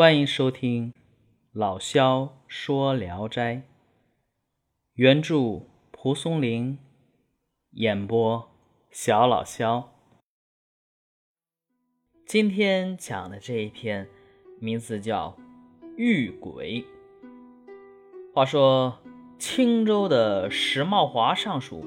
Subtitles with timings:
[0.00, 0.94] 欢迎收听
[1.52, 3.64] 老萧说聊斋，
[4.94, 6.78] 原著蒲松龄，
[7.72, 8.50] 演播
[8.90, 9.92] 小老萧。
[12.24, 14.08] 今天讲的这一篇
[14.58, 15.36] 名字叫
[15.98, 16.82] 《遇鬼》。
[18.32, 19.00] 话说
[19.38, 21.84] 青州的石茂华尚书，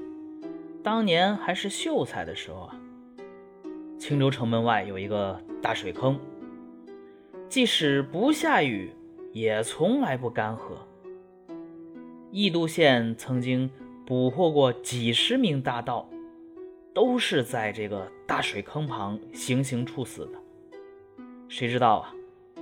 [0.83, 2.79] 当年还是秀才的时候啊，
[3.97, 6.19] 青州城门外有一个大水坑。
[7.53, 8.89] 即使不下雨，
[9.31, 10.71] 也从来不干涸。
[12.31, 13.69] 义都县曾经
[14.07, 16.09] 捕获过几十名大盗，
[16.95, 20.31] 都是在这个大水坑旁行刑处死的。
[21.47, 22.15] 谁知道啊，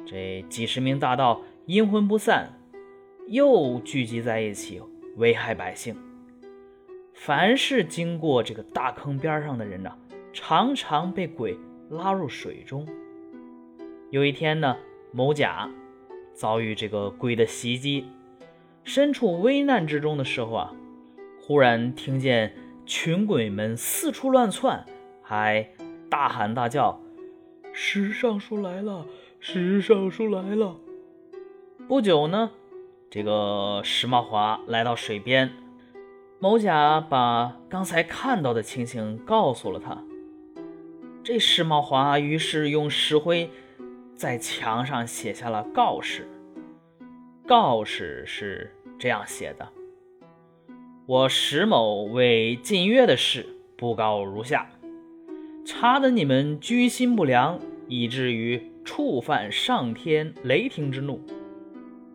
[0.05, 2.49] 这几十名大盗阴魂不散，
[3.27, 4.82] 又聚集在一起
[5.16, 5.96] 危害百姓。
[7.13, 9.98] 凡是经过这个大坑边上的人呢，
[10.34, 11.58] 常常被鬼
[11.90, 12.85] 拉入水中。
[14.11, 14.75] 有一天呢，
[15.13, 15.71] 某甲
[16.33, 18.05] 遭遇这个鬼的袭击，
[18.84, 20.73] 身处危难之中的时候啊，
[21.40, 22.53] 忽然听见
[22.85, 24.85] 群鬼们四处乱窜，
[25.21, 25.65] 还
[26.09, 26.99] 大喊大叫
[27.71, 29.05] ：“石尚书来了！
[29.40, 30.75] 石尚书来了！”
[31.87, 32.51] 不久呢，
[33.09, 35.51] 这个石茂华来到水边，
[36.37, 40.03] 某甲把刚才看到的情形告诉了他。
[41.23, 43.49] 这石茂华于是用石灰。
[44.22, 46.30] 在墙上写下了告示。
[47.48, 49.68] 告示是这样写的
[51.08, 53.44] ：“我石某为禁约的事，
[53.76, 54.70] 布告如下：
[55.66, 61.20] 查得你们居心不良，以至于触犯上天雷霆之怒。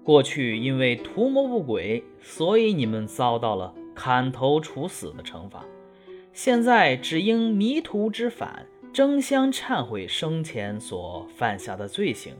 [0.05, 5.65] 过去因为图谋不轨，所以你们遭到了砍头处死的惩罚。
[6.33, 8.65] 现在只因迷途知返。”
[8.97, 12.33] 争相忏悔生前所犯下的罪行，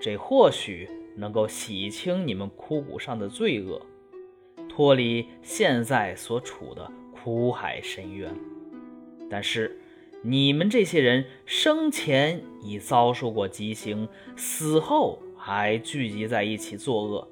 [0.00, 3.80] 这或许能够洗清你们枯骨上的罪恶，
[4.68, 8.28] 脱离现在所处的苦海深渊。
[9.30, 9.78] 但是，
[10.22, 17.28] 你们这些人生前已遭受过极刑，死后还聚集在一起作恶，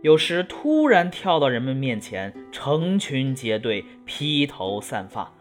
[0.00, 5.32] 有时突然跳到人们面前，成群结队，披头散发。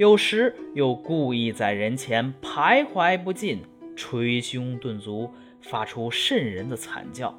[0.00, 3.60] 有时又故意在人前徘徊不进，
[3.94, 5.30] 捶胸顿足，
[5.60, 7.38] 发出瘆人的惨叫。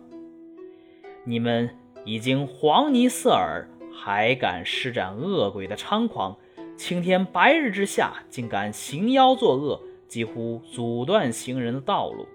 [1.23, 1.67] 你们
[2.05, 6.37] 已经黄泥色耳，还敢施展恶鬼的猖狂？
[6.77, 12.27] 青天白日之下，竟敢行妖作恶，几乎阻断行人的道路。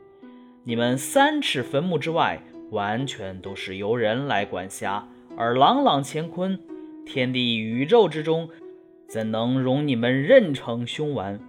[0.64, 5.06] 你们三尺坟墓之外，完全都是由人来管辖，
[5.37, 6.58] 而朗朗乾坤，
[7.06, 8.48] 天地宇宙之中。
[9.09, 11.41] 怎能容你们任成凶顽？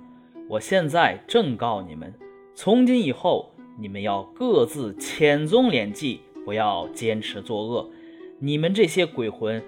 [0.48, 2.14] 我现在正告你们，
[2.54, 7.90] 从今以后，你们要各自潜踪敛迹，不要坚持作恶。
[8.40, 9.62] 你们这些鬼魂，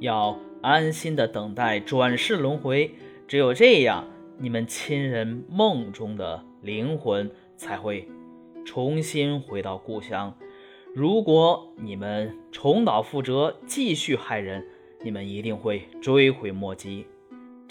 [0.00, 2.90] 要安心的等待转世轮回。
[3.28, 4.04] 只有这样，
[4.38, 8.08] 你们亲人梦中的灵魂才会
[8.64, 10.36] 重新回到故乡。
[10.92, 14.66] 如果你们重蹈覆辙，继续害人，
[15.02, 17.06] 你们一定会追悔莫及。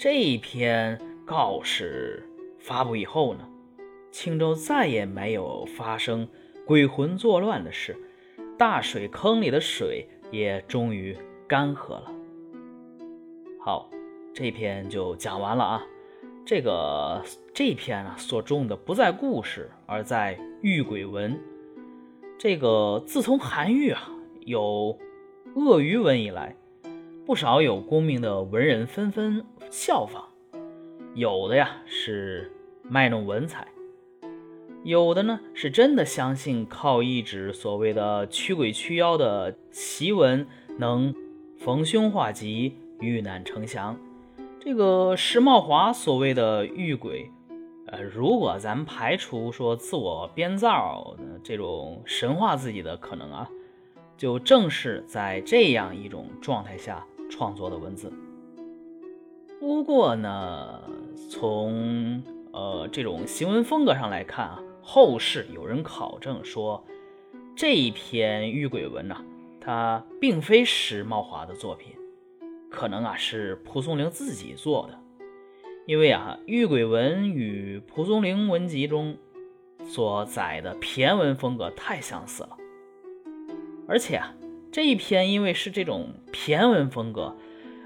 [0.02, 2.26] 这一篇告示
[2.58, 3.46] 发布以后呢，
[4.10, 6.26] 青州再也没有发生
[6.64, 7.94] 鬼魂作乱的事，
[8.56, 11.14] 大水坑里的水也终于
[11.46, 12.10] 干涸了。
[13.60, 13.90] 好，
[14.32, 15.86] 这篇就讲完了啊。
[16.46, 17.22] 这个
[17.52, 21.38] 这篇啊，所重的不在故事，而在遇鬼文。
[22.38, 24.10] 这个自从韩愈啊
[24.46, 24.98] 有
[25.56, 26.56] 鳄鱼文以来。
[27.30, 30.24] 不少有功名的文人纷纷效仿，
[31.14, 32.50] 有的呀是
[32.82, 33.68] 卖弄文采，
[34.82, 40.44] 有的呢是真的相信靠一纸所谓的驱鬼驱妖的奇文
[40.76, 41.14] 能
[41.56, 43.96] 逢凶化吉、遇难成祥。
[44.58, 47.30] 这个石茂华所谓的遇鬼，
[47.86, 53.48] 呃，如果咱排除说自我编造的这种神话自己的可能啊，
[54.16, 57.06] 就正是在这样一种状态下。
[57.30, 58.12] 创作的文字。
[59.58, 60.82] 不过呢，
[61.30, 62.22] 从
[62.52, 66.84] 呃这种行文风格上来看啊，后世有人考证说，
[67.54, 69.16] 这一篇遇鬼文呢，
[69.60, 71.92] 它并非石茂华的作品，
[72.70, 74.98] 可能啊是蒲松龄自己做的。
[75.86, 79.16] 因为啊，遇鬼文与蒲松龄文集中
[79.84, 82.56] 所载的骈文风格太相似了，
[83.86, 84.34] 而且啊。
[84.72, 87.36] 这一篇因为是这种骈文风格，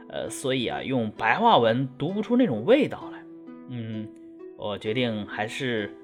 [0.08, 3.24] 呃，所以啊，用白话文读不出那种味道来。
[3.70, 4.06] 嗯，
[4.58, 5.94] 我决定还是，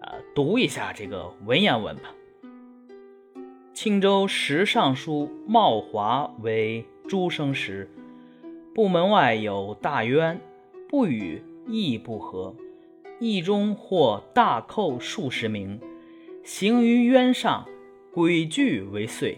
[0.00, 2.12] 呃，读一下这个文言文吧。
[3.72, 7.88] 青州十尚书茂华为诸生时，
[8.74, 10.40] 部门外有大渊，
[10.88, 12.52] 不与义不合，
[13.20, 15.80] 义中或大寇数十名，
[16.42, 17.64] 行于渊上，
[18.12, 19.36] 诡惧为祟。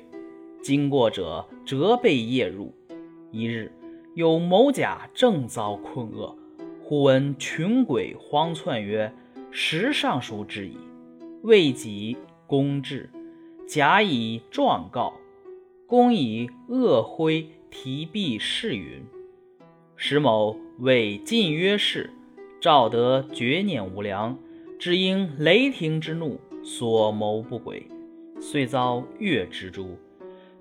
[0.63, 2.75] 经过者折被夜入。
[3.31, 3.71] 一日，
[4.15, 6.37] 有某甲正遭困厄，
[6.83, 9.13] 忽闻群鬼荒窜曰
[9.51, 10.77] ：“十尚书之矣。”
[11.43, 12.17] 未及
[12.47, 13.09] 公至。
[13.67, 15.13] 甲以状告，
[15.87, 19.05] 公以恶徽提币誓云
[19.95, 22.11] ：“石某为晋约氏，
[22.61, 24.39] 赵得绝念无良，
[24.79, 27.87] 只因雷霆之怒，所谋不轨，
[28.41, 29.99] 遂遭月之诛。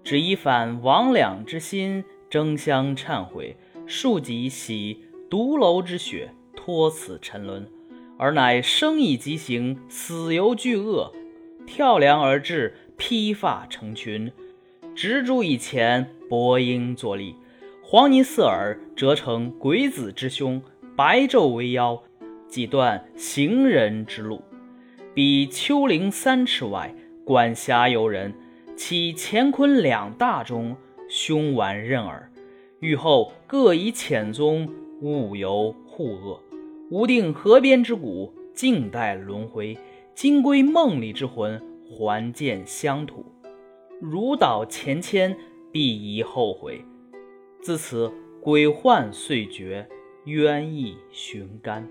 [0.07, 7.67] 只以反魍魉之心，争相忏悔，庶几洗毒楼之血，托此沉沦，
[8.17, 11.11] 而乃生以极刑，死犹惧恶，
[11.65, 14.31] 跳梁而至。”披发成群，
[14.95, 17.35] 执烛以前，播音作立，
[17.83, 20.61] 黄泥四耳，折成鬼子之胸，
[20.95, 22.01] 白昼为腰，
[22.47, 24.41] 几断行人之路。
[25.13, 26.95] 彼丘陵三尺外，
[27.25, 28.33] 管辖游人，
[28.77, 30.77] 其乾坤两大中，
[31.09, 32.31] 凶顽任耳。
[32.79, 34.69] 欲后各以浅宗，
[35.01, 36.39] 勿由互恶。
[36.91, 39.75] 无定河边之骨，静待轮回。
[40.13, 41.61] 今归梦里之魂。
[41.89, 43.25] 还见乡土，
[44.01, 45.35] 如蹈前迁，
[45.71, 46.83] 必宜后悔。
[47.61, 49.87] 自此鬼患遂绝，
[50.25, 51.87] 冤意寻干。